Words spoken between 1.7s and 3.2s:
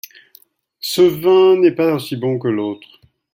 pas aussi bon que l'autre.